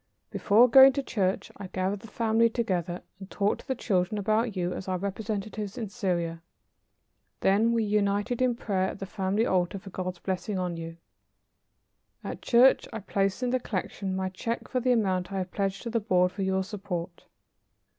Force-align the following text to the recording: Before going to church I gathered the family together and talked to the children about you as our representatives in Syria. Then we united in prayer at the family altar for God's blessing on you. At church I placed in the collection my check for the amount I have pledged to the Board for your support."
Before 0.31 0.67
going 0.67 0.93
to 0.93 1.03
church 1.03 1.51
I 1.57 1.67
gathered 1.67 1.99
the 1.99 2.07
family 2.07 2.49
together 2.49 3.03
and 3.19 3.29
talked 3.29 3.61
to 3.61 3.67
the 3.67 3.75
children 3.75 4.17
about 4.17 4.55
you 4.57 4.73
as 4.73 4.87
our 4.87 4.97
representatives 4.97 5.77
in 5.77 5.89
Syria. 5.89 6.41
Then 7.41 7.71
we 7.71 7.83
united 7.83 8.41
in 8.41 8.55
prayer 8.55 8.89
at 8.89 8.97
the 8.97 9.05
family 9.05 9.45
altar 9.45 9.77
for 9.77 9.91
God's 9.91 10.17
blessing 10.17 10.57
on 10.57 10.75
you. 10.75 10.97
At 12.23 12.41
church 12.41 12.87
I 12.91 12.97
placed 12.97 13.43
in 13.43 13.51
the 13.51 13.59
collection 13.59 14.15
my 14.15 14.29
check 14.29 14.67
for 14.67 14.79
the 14.79 14.91
amount 14.91 15.31
I 15.31 15.37
have 15.37 15.51
pledged 15.51 15.83
to 15.83 15.91
the 15.91 15.99
Board 15.99 16.31
for 16.31 16.41
your 16.41 16.63
support." 16.63 17.25